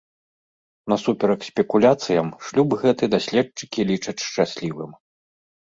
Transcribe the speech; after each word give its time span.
Насуперак 0.93 1.41
спекуляцыям, 1.49 2.33
шлюб 2.49 2.69
гэты 2.85 3.03
даследчыкі 3.17 3.81
лічаць 3.93 4.21
шчаслівым. 4.27 4.91